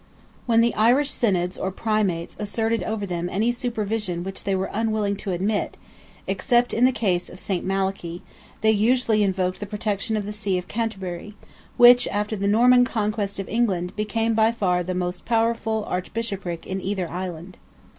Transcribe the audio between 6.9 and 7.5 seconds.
case of